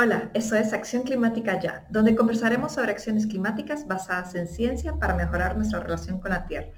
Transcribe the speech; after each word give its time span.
Hola, 0.00 0.30
eso 0.32 0.54
es 0.54 0.72
Acción 0.72 1.02
Climática 1.02 1.58
Ya, 1.58 1.84
donde 1.90 2.14
conversaremos 2.14 2.70
sobre 2.70 2.92
acciones 2.92 3.26
climáticas 3.26 3.88
basadas 3.88 4.32
en 4.36 4.46
ciencia 4.46 4.94
para 4.94 5.16
mejorar 5.16 5.56
nuestra 5.56 5.80
relación 5.80 6.20
con 6.20 6.30
la 6.30 6.46
Tierra. 6.46 6.70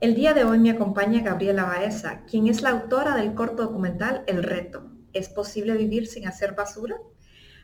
El 0.00 0.14
día 0.14 0.34
de 0.34 0.44
hoy 0.44 0.60
me 0.60 0.70
acompaña 0.70 1.20
Gabriela 1.20 1.64
Baeza, 1.64 2.20
quien 2.30 2.46
es 2.46 2.62
la 2.62 2.70
autora 2.70 3.16
del 3.16 3.34
corto 3.34 3.64
documental 3.64 4.22
El 4.28 4.44
Reto. 4.44 4.88
¿Es 5.12 5.28
posible 5.28 5.72
vivir 5.72 6.06
sin 6.06 6.28
hacer 6.28 6.54
basura? 6.54 6.94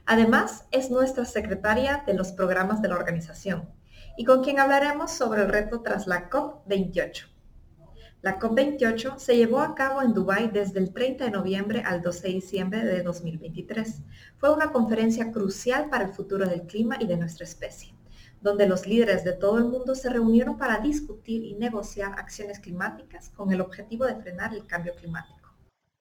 Además, 0.06 0.64
es 0.72 0.90
nuestra 0.90 1.24
secretaria 1.24 2.02
de 2.04 2.14
los 2.14 2.32
programas 2.32 2.82
de 2.82 2.88
la 2.88 2.96
organización 2.96 3.70
y 4.16 4.24
con 4.24 4.42
quien 4.42 4.58
hablaremos 4.58 5.12
sobre 5.12 5.42
el 5.42 5.50
reto 5.50 5.82
tras 5.82 6.08
la 6.08 6.28
COP28. 6.28 7.35
La 8.26 8.40
COP28 8.40 9.18
se 9.18 9.36
llevó 9.36 9.60
a 9.60 9.76
cabo 9.76 10.02
en 10.02 10.12
Dubái 10.12 10.48
desde 10.48 10.80
el 10.80 10.92
30 10.92 11.26
de 11.26 11.30
noviembre 11.30 11.84
al 11.86 12.02
12 12.02 12.26
de 12.26 12.34
diciembre 12.34 12.84
de 12.84 13.04
2023. 13.04 14.02
Fue 14.38 14.52
una 14.52 14.72
conferencia 14.72 15.30
crucial 15.30 15.88
para 15.90 16.06
el 16.06 16.10
futuro 16.12 16.44
del 16.44 16.62
clima 16.62 16.96
y 16.98 17.06
de 17.06 17.16
nuestra 17.16 17.44
especie, 17.44 17.94
donde 18.40 18.66
los 18.66 18.84
líderes 18.84 19.22
de 19.22 19.32
todo 19.32 19.58
el 19.58 19.66
mundo 19.66 19.94
se 19.94 20.10
reunieron 20.10 20.58
para 20.58 20.80
discutir 20.80 21.44
y 21.44 21.54
negociar 21.54 22.18
acciones 22.18 22.58
climáticas 22.58 23.28
con 23.28 23.52
el 23.52 23.60
objetivo 23.60 24.06
de 24.06 24.16
frenar 24.16 24.52
el 24.52 24.66
cambio 24.66 24.96
climático. 24.96 25.52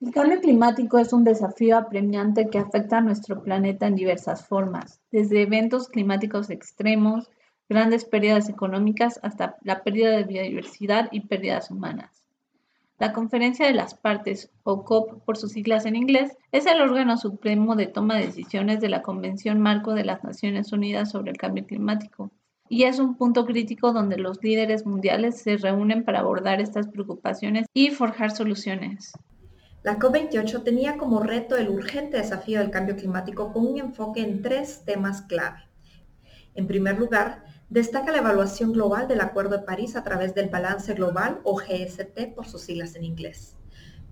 El 0.01 0.11
cambio 0.11 0.41
climático 0.41 0.97
es 0.97 1.13
un 1.13 1.23
desafío 1.23 1.77
apremiante 1.77 2.49
que 2.49 2.57
afecta 2.57 2.97
a 2.97 3.01
nuestro 3.01 3.43
planeta 3.43 3.85
en 3.85 3.93
diversas 3.93 4.47
formas, 4.47 4.99
desde 5.11 5.43
eventos 5.43 5.89
climáticos 5.89 6.49
extremos, 6.49 7.29
grandes 7.69 8.05
pérdidas 8.05 8.49
económicas, 8.49 9.19
hasta 9.23 9.57
la 9.63 9.83
pérdida 9.83 10.11
de 10.11 10.23
biodiversidad 10.23 11.09
y 11.11 11.21
pérdidas 11.21 11.71
humanas. 11.71 12.25
La 12.97 13.11
Conferencia 13.11 13.65
de 13.65 13.73
las 13.73 13.93
Partes, 13.93 14.51
o 14.63 14.85
COP 14.85 15.23
por 15.25 15.35
sus 15.35 15.51
siglas 15.51 15.85
en 15.85 15.97
inglés, 15.97 16.37
es 16.53 16.65
el 16.65 16.79
órgano 16.79 17.17
supremo 17.17 17.75
de 17.75 17.87
toma 17.87 18.15
de 18.15 18.27
decisiones 18.27 18.79
de 18.79 18.87
la 18.87 19.01
Convención 19.01 19.59
Marco 19.59 19.93
de 19.93 20.05
las 20.05 20.23
Naciones 20.23 20.71
Unidas 20.71 21.11
sobre 21.11 21.31
el 21.31 21.37
Cambio 21.37 21.65
Climático, 21.65 22.31
y 22.69 22.83
es 22.83 22.99
un 22.99 23.17
punto 23.17 23.45
crítico 23.45 23.91
donde 23.91 24.17
los 24.17 24.41
líderes 24.41 24.85
mundiales 24.85 25.41
se 25.41 25.57
reúnen 25.57 26.05
para 26.05 26.19
abordar 26.19 26.61
estas 26.61 26.87
preocupaciones 26.87 27.67
y 27.73 27.89
forjar 27.89 28.31
soluciones. 28.31 29.11
La 29.83 29.99
COP28 29.99 30.63
tenía 30.63 30.97
como 30.97 31.19
reto 31.19 31.57
el 31.57 31.69
urgente 31.69 32.17
desafío 32.17 32.59
del 32.59 32.71
cambio 32.71 32.95
climático 32.95 33.51
con 33.51 33.67
un 33.67 33.77
enfoque 33.77 34.21
en 34.21 34.41
tres 34.41 34.83
temas 34.85 35.21
clave. 35.21 35.59
En 36.55 36.65
primer 36.65 36.97
lugar, 36.97 37.43
destaca 37.69 38.11
la 38.11 38.19
evaluación 38.19 38.73
global 38.73 39.07
del 39.07 39.21
Acuerdo 39.21 39.57
de 39.57 39.63
París 39.63 39.95
a 39.95 40.03
través 40.03 40.35
del 40.35 40.49
Balance 40.49 40.93
Global 40.93 41.39
o 41.43 41.55
GST 41.55 42.33
por 42.35 42.47
sus 42.47 42.61
siglas 42.61 42.95
en 42.95 43.03
inglés, 43.03 43.55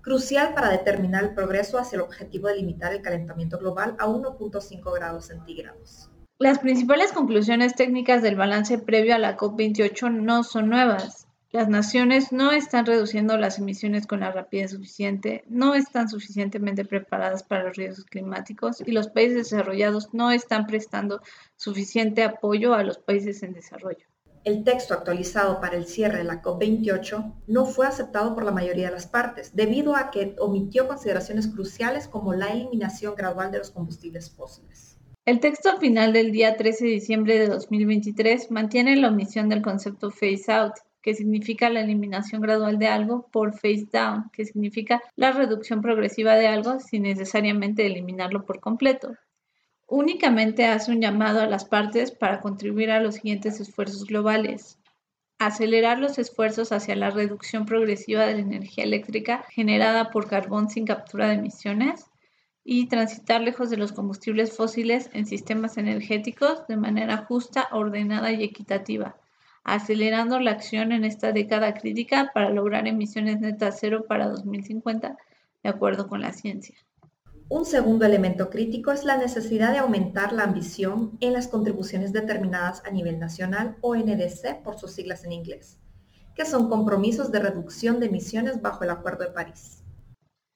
crucial 0.02 0.54
para 0.54 0.70
determinar 0.70 1.23
el 1.23 1.34
progreso 1.34 1.78
hacia 1.78 1.98
el 1.98 2.02
objetivo 2.02 2.48
de 2.48 2.56
limitar 2.56 2.94
el 2.94 3.02
calentamiento 3.02 3.58
global 3.58 3.96
a 4.00 4.08
1.5 4.08 4.94
grados 4.94 5.26
centígrados. 5.26 6.09
Las 6.40 6.59
principales 6.59 7.14
conclusiones 7.14 7.76
técnicas 7.76 8.22
del 8.22 8.36
balance 8.36 8.78
previo 8.78 9.16
a 9.16 9.20
la 9.20 9.38
COP28 9.38 10.12
no 10.12 10.44
son 10.44 10.68
nuevas. 10.68 11.23
Las 11.54 11.70
naciones 11.70 12.32
no 12.32 12.52
están 12.52 12.88
reduciendo 12.88 13.38
las 13.38 13.59
emisiones 13.59 14.08
con 14.08 14.22
la 14.22 14.32
rapidez 14.32 14.72
suficiente, 14.72 15.44
no 15.48 15.76
están 15.76 16.09
suficientemente 16.09 16.84
preparadas 16.84 17.44
para 17.44 17.66
los 17.66 17.78
riesgos 17.78 18.06
climáticos 18.06 18.82
y 18.84 18.92
los 18.92 19.09
países 19.09 19.52
desarrollados 19.52 20.12
no 20.16 20.31
están 20.31 20.66
prestando 20.66 21.22
suficiente 21.56 22.24
apoyo 22.24 22.74
a 22.74 22.81
los 22.81 22.98
países 22.98 23.44
en 23.44 23.54
desarrollo. 23.54 24.04
El 24.44 24.64
texto 24.64 24.96
actualizado 24.96 25.62
para 25.62 25.78
el 25.78 25.86
cierre 25.86 26.18
de 26.18 26.24
la 26.24 26.42
COP28 26.42 27.34
no 27.46 27.66
fue 27.68 27.86
aceptado 27.86 28.34
por 28.34 28.46
la 28.46 28.52
mayoría 28.52 28.88
de 28.88 28.94
las 28.94 29.06
partes, 29.06 29.56
debido 29.56 29.96
a 29.96 30.09
que 30.09 30.36
omitió 30.40 30.88
consideraciones 30.88 31.48
cruciales 31.50 32.08
como 32.08 32.34
la 32.34 32.48
eliminación 32.48 33.14
gradual 33.14 33.52
de 33.52 33.59
los 33.59 33.70
combustibles 33.70 34.31
fósiles. 34.31 34.98
El 35.24 35.40
texto 35.40 35.78
final 35.78 36.14
del 36.14 36.31
día 36.31 36.58
13 36.58 36.84
de 36.84 36.92
diciembre 36.92 37.38
de 37.38 37.46
2023 37.46 38.50
mantiene 38.50 38.96
la 38.96 39.09
omisión 39.09 39.50
del 39.50 39.62
concepto 39.62 40.09
phase 40.09 40.52
out, 40.52 40.74
que 41.04 41.14
significa 41.14 41.70
la 41.70 41.82
eliminación 41.82 42.42
gradual 42.42 42.80
de 42.80 42.88
algo, 42.88 43.28
por 43.30 43.52
face 43.52 43.90
down, 43.91 44.31
que 44.31 44.46
significa 44.46 45.03
la 45.18 45.34
reducción 45.34 45.81
progresiva 45.81 46.36
de 46.36 46.47
algo 46.47 46.80
sin 46.80 47.03
necesariamente 47.03 47.86
eliminarlo 47.86 48.46
por 48.46 48.62
completo. 48.62 49.14
Únicamente 49.86 50.66
hace 50.66 50.94
un 50.94 51.02
llamado 51.02 51.41
a 51.41 51.46
las 51.46 51.66
partes 51.66 52.12
para 52.12 52.40
contribuir 52.40 52.90
a 52.90 53.02
los 53.02 53.16
siguientes 53.16 53.59
esfuerzos 53.59 54.06
globales. 54.06 54.80
Acelerar 55.40 56.00
los 56.00 56.18
esfuerzos 56.18 56.72
hacia 56.72 56.96
la 56.96 57.09
reducción 57.09 57.66
progresiva 57.66 58.25
de 58.25 58.35
la 58.35 58.40
energía 58.40 58.85
eléctrica 58.85 59.44
generada 59.50 60.09
por 60.09 60.30
carbón 60.30 60.70
sin 60.70 60.85
captura 60.85 61.28
de 61.28 61.34
emisiones 61.34 62.06
y 62.64 62.88
transitar 62.88 63.41
lejos 63.41 63.70
de 63.70 63.75
los 63.75 63.91
combustibles 63.91 64.56
fósiles 64.56 65.09
en 65.12 65.25
sistemas 65.25 65.78
energéticos 65.78 66.66
de 66.68 66.78
manera 66.78 67.18
justa, 67.18 67.68
ordenada 67.74 68.31
y 68.31 68.41
equitativa 68.41 69.18
acelerando 69.63 70.40
la 70.40 70.51
acción 70.51 70.91
en 70.91 71.06
esta 71.06 71.31
década 71.31 71.74
crítica 71.74 72.31
para 72.34 72.50
lograr 72.50 72.88
emisiones 72.88 73.40
netas 73.40 73.78
cero 73.79 74.06
para 74.07 74.28
2050, 74.28 75.18
de 75.63 75.69
acuerdo 75.69 76.07
con 76.07 76.22
la 76.22 76.34
ciencia. 76.34 76.75
Un 77.50 77.66
segundo 77.66 78.06
elemento 78.06 78.50
crítico 78.50 78.91
es 78.91 79.03
la 79.03 79.18
necesidad 79.18 79.72
de 79.72 79.79
aumentar 79.79 80.34
la 80.34 80.44
ambición 80.44 81.18
en 81.19 81.34
las 81.34 81.47
contribuciones 81.47 82.12
determinadas 82.12 82.81
a 82.85 82.91
nivel 82.91 83.19
nacional 83.19 83.78
o 83.81 83.96
NDC 83.96 84.63
por 84.63 84.79
sus 84.79 84.91
siglas 84.91 85.23
en 85.23 85.34
inglés, 85.34 85.78
que 86.35 86.46
son 86.46 86.69
compromisos 86.69 87.31
de 87.31 87.40
reducción 87.40 88.00
de 88.00 88.07
emisiones 88.07 88.62
bajo 88.62 88.84
el 88.84 88.90
Acuerdo 88.90 89.25
de 89.25 89.31
París. 89.31 89.84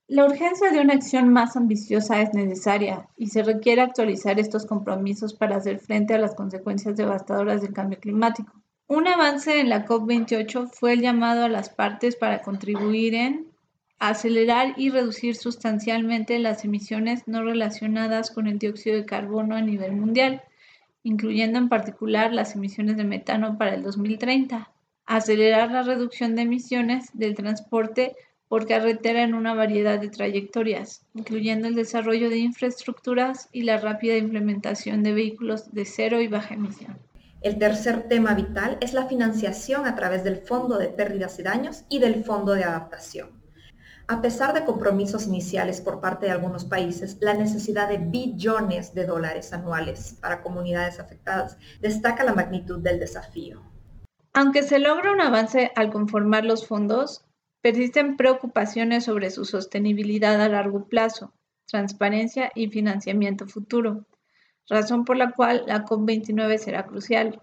La 0.07 0.25
urgencia 0.25 0.71
de 0.71 0.79
una 0.79 0.93
acción 0.93 1.27
más 1.33 1.57
ambiciosa 1.57 2.21
es 2.21 2.33
necesaria 2.33 3.09
y 3.17 3.27
se 3.27 3.43
requiere 3.43 3.81
actualizar 3.81 4.39
estos 4.39 4.65
compromisos 4.65 5.33
para 5.33 5.57
hacer 5.57 5.79
frente 5.79 6.13
a 6.13 6.17
las 6.17 6.33
consecuencias 6.33 6.95
devastadoras 6.95 7.61
del 7.61 7.73
cambio 7.73 7.99
climático. 7.99 8.53
Un 8.89 9.05
avance 9.05 9.59
en 9.59 9.67
la 9.67 9.85
COP28 9.85 10.69
fue 10.71 10.93
el 10.93 11.01
llamado 11.01 11.43
a 11.43 11.49
las 11.49 11.69
partes 11.69 12.15
para 12.15 12.41
contribuir 12.41 13.15
en 13.15 13.47
acelerar 13.99 14.75
y 14.77 14.91
reducir 14.91 15.35
sustancialmente 15.35 16.39
las 16.39 16.63
emisiones 16.63 17.27
no 17.27 17.43
relacionadas 17.43 18.31
con 18.31 18.47
el 18.47 18.59
dióxido 18.59 18.95
de 18.95 19.05
carbono 19.05 19.57
a 19.57 19.61
nivel 19.61 19.91
mundial, 19.91 20.41
incluyendo 21.03 21.59
en 21.59 21.67
particular 21.67 22.31
las 22.31 22.55
emisiones 22.55 22.95
de 22.95 23.03
metano 23.03 23.57
para 23.57 23.75
el 23.75 23.83
2030, 23.83 24.71
acelerar 25.05 25.69
la 25.69 25.83
reducción 25.83 26.37
de 26.37 26.43
emisiones 26.43 27.09
del 27.11 27.35
transporte 27.35 28.15
por 28.47 28.67
carretera 28.67 29.23
en 29.23 29.33
una 29.33 29.53
variedad 29.53 29.99
de 29.99 30.07
trayectorias, 30.07 31.05
incluyendo 31.13 31.67
el 31.67 31.75
desarrollo 31.75 32.29
de 32.29 32.37
infraestructuras 32.37 33.49
y 33.51 33.63
la 33.63 33.75
rápida 33.75 34.15
implementación 34.15 35.03
de 35.03 35.11
vehículos 35.11 35.73
de 35.73 35.83
cero 35.83 36.21
y 36.21 36.29
baja 36.29 36.53
emisión. 36.53 36.97
El 37.41 37.59
tercer 37.59 38.07
tema 38.07 38.33
vital 38.33 38.77
es 38.81 38.93
la 38.93 39.05
financiación 39.05 39.85
a 39.85 39.95
través 39.95 40.23
del 40.23 40.37
Fondo 40.37 40.79
de 40.79 40.87
Pérdidas 40.87 41.37
y 41.37 41.43
Daños 41.43 41.83
y 41.87 41.99
del 41.99 42.23
Fondo 42.23 42.53
de 42.53 42.63
Adaptación. 42.63 43.37
A 44.07 44.21
pesar 44.21 44.53
de 44.53 44.65
compromisos 44.65 45.27
iniciales 45.27 45.79
por 45.79 46.01
parte 46.01 46.25
de 46.25 46.31
algunos 46.31 46.65
países, 46.65 47.17
la 47.21 47.35
necesidad 47.35 47.89
de 47.89 47.99
billones 47.99 48.95
de 48.95 49.05
dólares 49.05 49.53
anuales 49.53 50.17
para 50.19 50.41
comunidades 50.41 50.99
afectadas 50.99 51.57
destaca 51.79 52.23
la 52.23 52.33
magnitud 52.33 52.79
del 52.79 52.99
desafío. 52.99 53.61
Aunque 54.33 54.63
se 54.63 54.79
logra 54.79 55.11
un 55.11 55.21
avance 55.21 55.71
al 55.75 55.91
conformar 55.91 56.43
los 56.43 56.65
fondos, 56.65 57.25
persisten 57.61 58.17
preocupaciones 58.17 59.03
sobre 59.03 59.29
su 59.29 59.45
sostenibilidad 59.45 60.41
a 60.41 60.49
largo 60.49 60.87
plazo, 60.87 61.33
transparencia 61.67 62.51
y 62.55 62.69
financiamiento 62.69 63.45
futuro 63.45 64.05
razón 64.69 65.05
por 65.05 65.17
la 65.17 65.31
cual 65.31 65.63
la 65.67 65.85
COP29 65.85 66.57
será 66.57 66.85
crucial. 66.85 67.41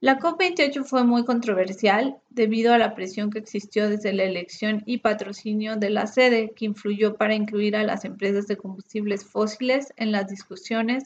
La 0.00 0.18
COP28 0.18 0.84
fue 0.84 1.04
muy 1.04 1.24
controversial 1.24 2.16
debido 2.28 2.74
a 2.74 2.78
la 2.78 2.96
presión 2.96 3.30
que 3.30 3.38
existió 3.38 3.88
desde 3.88 4.12
la 4.12 4.24
elección 4.24 4.82
y 4.84 4.98
patrocinio 4.98 5.76
de 5.76 5.90
la 5.90 6.08
sede, 6.08 6.52
que 6.56 6.64
influyó 6.64 7.14
para 7.14 7.36
incluir 7.36 7.76
a 7.76 7.84
las 7.84 8.04
empresas 8.04 8.48
de 8.48 8.56
combustibles 8.56 9.24
fósiles 9.24 9.92
en 9.96 10.10
las 10.10 10.26
discusiones, 10.26 11.04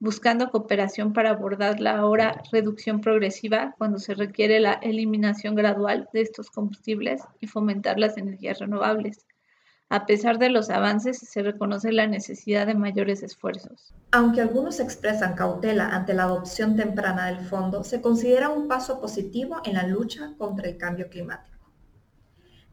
buscando 0.00 0.50
cooperación 0.50 1.12
para 1.12 1.30
abordar 1.30 1.78
la 1.78 1.96
ahora 1.96 2.42
reducción 2.50 3.00
progresiva 3.00 3.76
cuando 3.78 4.00
se 4.00 4.14
requiere 4.14 4.58
la 4.58 4.72
eliminación 4.72 5.54
gradual 5.54 6.08
de 6.12 6.22
estos 6.22 6.50
combustibles 6.50 7.22
y 7.38 7.46
fomentar 7.46 8.00
las 8.00 8.16
energías 8.18 8.58
renovables. 8.58 9.24
A 9.92 10.06
pesar 10.06 10.38
de 10.38 10.48
los 10.48 10.70
avances, 10.70 11.18
se 11.18 11.42
reconoce 11.42 11.92
la 11.92 12.06
necesidad 12.06 12.66
de 12.66 12.72
mayores 12.74 13.22
esfuerzos. 13.22 13.92
Aunque 14.10 14.40
algunos 14.40 14.80
expresan 14.80 15.34
cautela 15.34 15.90
ante 15.90 16.14
la 16.14 16.22
adopción 16.22 16.76
temprana 16.76 17.26
del 17.26 17.44
fondo, 17.44 17.84
se 17.84 18.00
considera 18.00 18.48
un 18.48 18.68
paso 18.68 19.02
positivo 19.02 19.60
en 19.66 19.74
la 19.74 19.86
lucha 19.86 20.32
contra 20.38 20.66
el 20.66 20.78
cambio 20.78 21.10
climático. 21.10 21.58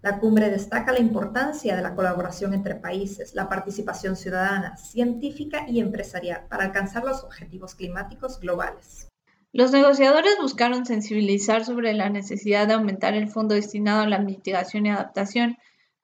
La 0.01 0.19
cumbre 0.19 0.49
destaca 0.49 0.93
la 0.93 1.01
importancia 1.01 1.75
de 1.75 1.81
la 1.81 1.93
colaboración 1.93 2.53
entre 2.53 2.75
países, 2.75 3.35
la 3.35 3.49
participación 3.49 4.15
ciudadana, 4.15 4.77
científica 4.77 5.65
y 5.67 5.81
empresarial 5.81 6.45
para 6.49 6.63
alcanzar 6.63 7.03
los 7.03 7.25
objetivos 7.25 7.75
climáticos 7.75 8.39
globales. 8.39 9.09
Los 9.51 9.73
negociadores 9.73 10.37
buscaron 10.41 10.85
sensibilizar 10.85 11.65
sobre 11.65 11.91
la 11.91 12.09
necesidad 12.09 12.65
de 12.65 12.75
aumentar 12.75 13.13
el 13.13 13.27
fondo 13.27 13.55
destinado 13.55 14.03
a 14.03 14.07
la 14.07 14.19
mitigación 14.19 14.85
y 14.85 14.91
adaptación 14.91 15.57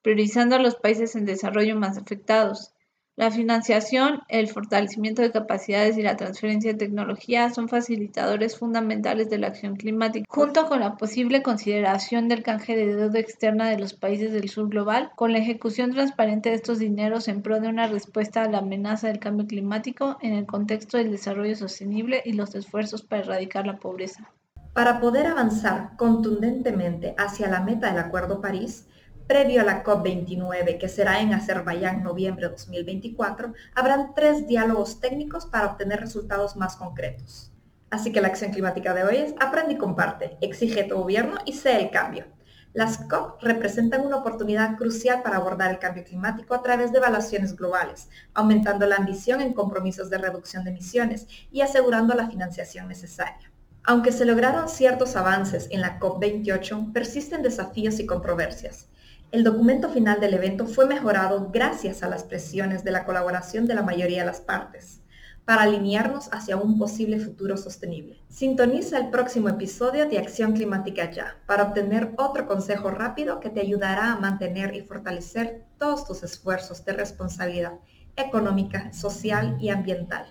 priorizando 0.06 0.56
a 0.56 0.60
los 0.60 0.76
países 0.76 1.16
en 1.16 1.26
desarrollo 1.26 1.76
más 1.76 1.98
afectados. 1.98 2.76
La 3.16 3.32
financiación, 3.32 4.22
el 4.30 4.48
fortalecimiento 4.48 5.24
de 5.24 5.32
capacidades 5.32 5.98
y 5.98 6.04
la 6.04 6.16
transferencia 6.16 6.74
de 6.74 6.78
tecnología 6.78 7.50
son 7.50 7.70
facilitadores 7.70 8.56
fundamentales 8.56 9.32
de 9.32 9.40
la 9.40 9.48
acción 9.48 9.76
climática, 9.78 10.28
junto 10.30 10.68
con 10.68 10.82
la 10.82 10.96
posible 10.96 11.42
consideración 11.42 12.28
del 12.28 12.44
canje 12.44 12.76
de 12.76 12.94
deuda 12.94 13.18
externa 13.18 13.68
de 13.68 13.80
los 13.80 13.96
países 13.96 14.32
del 14.32 14.48
sur 14.48 14.70
global, 14.70 15.10
con 15.16 15.32
la 15.32 15.40
ejecución 15.40 15.90
transparente 15.90 16.50
de 16.50 16.56
estos 16.58 16.78
dineros 16.78 17.28
en 17.28 17.42
pro 17.42 17.60
de 17.60 17.70
una 17.70 17.88
respuesta 17.88 18.44
a 18.44 18.50
la 18.52 18.60
amenaza 18.60 19.08
del 19.08 19.18
cambio 19.18 19.48
climático 19.48 20.20
en 20.22 20.34
el 20.34 20.46
contexto 20.46 21.00
del 21.00 21.10
desarrollo 21.10 21.56
sostenible 21.56 22.22
y 22.24 22.34
los 22.34 22.54
esfuerzos 22.54 23.02
para 23.02 23.24
erradicar 23.24 23.66
la 23.66 23.80
pobreza. 23.80 24.30
Para 24.74 25.00
poder 25.00 25.26
avanzar 25.26 25.98
contundentemente 25.98 27.16
hacia 27.18 27.50
la 27.50 27.62
meta 27.62 27.88
del 27.88 27.98
Acuerdo 27.98 28.40
París, 28.40 28.86
Previo 29.28 29.62
a 29.62 29.64
la 29.64 29.84
COP29, 29.84 30.78
que 30.78 30.88
será 30.88 31.20
en 31.20 31.34
Azerbaiyán 31.34 32.04
noviembre 32.04 32.46
de 32.46 32.52
2024, 32.52 33.54
habrán 33.74 34.14
tres 34.14 34.46
diálogos 34.46 35.00
técnicos 35.00 35.48
para 35.48 35.66
obtener 35.66 36.00
resultados 36.00 36.56
más 36.56 36.76
concretos. 36.76 37.52
Así 37.90 38.12
que 38.12 38.22
la 38.22 38.28
acción 38.28 38.52
climática 38.52 38.94
de 38.94 39.04
hoy 39.04 39.16
es 39.18 39.34
aprende 39.40 39.74
y 39.74 39.78
comparte, 39.78 40.38
exige 40.42 40.84
tu 40.84 40.98
gobierno 40.98 41.38
y 41.44 41.54
sé 41.54 41.76
el 41.76 41.90
cambio. 41.90 42.28
Las 42.74 43.00
COP 43.00 43.42
representan 43.42 44.06
una 44.06 44.18
oportunidad 44.18 44.78
crucial 44.78 45.24
para 45.24 45.38
abordar 45.38 45.72
el 45.72 45.80
cambio 45.80 46.04
climático 46.04 46.54
a 46.54 46.62
través 46.62 46.92
de 46.92 47.00
evaluaciones 47.00 47.56
globales, 47.56 48.10
aumentando 48.36 48.86
la 48.86 48.98
ambición 48.98 49.42
en 49.42 49.54
compromisos 49.54 50.12
de 50.12 50.20
reducción 50.20 50.64
de 50.64 50.70
emisiones 50.70 51.26
y 51.52 51.62
asegurando 51.62 52.14
la 52.14 52.30
financiación 52.30 52.88
necesaria. 52.88 53.52
Aunque 53.86 54.12
se 54.12 54.26
lograron 54.26 54.70
ciertos 54.70 55.16
avances 55.16 55.68
en 55.72 55.82
la 55.82 56.00
COP28, 56.00 56.94
persisten 56.94 57.42
desafíos 57.42 58.00
y 58.00 58.06
controversias. 58.06 58.90
El 59.32 59.44
documento 59.44 59.90
final 59.90 60.20
del 60.20 60.34
evento 60.34 60.66
fue 60.66 60.86
mejorado 60.86 61.50
gracias 61.52 62.04
a 62.04 62.10
las 62.10 62.24
presiones 62.24 62.84
de 62.84 62.92
la 62.92 63.06
colaboración 63.06 63.66
de 63.66 63.76
la 63.76 63.82
mayoría 63.82 64.22
de 64.22 64.28
las 64.28 64.40
partes 64.40 65.02
para 65.46 65.64
alinearnos 65.64 66.30
hacia 66.32 66.58
un 66.58 66.78
posible 66.78 67.20
futuro 67.20 67.56
sostenible. 67.56 68.18
Sintoniza 68.30 68.98
el 68.98 69.10
próximo 69.10 69.48
episodio 69.50 70.08
de 70.08 70.18
Acción 70.18 70.54
Climática 70.54 71.12
Ya 71.12 71.38
para 71.46 71.64
obtener 71.64 72.14
otro 72.18 72.48
consejo 72.48 72.90
rápido 72.90 73.40
que 73.40 73.50
te 73.50 73.62
ayudará 73.62 74.12
a 74.12 74.20
mantener 74.20 74.74
y 74.76 74.82
fortalecer 74.82 75.66
todos 75.78 76.06
tus 76.06 76.24
esfuerzos 76.24 76.84
de 76.84 76.94
responsabilidad 76.94 77.74
económica, 78.16 78.92
social 78.92 79.58
y 79.60 79.70
ambiental. 79.70 80.26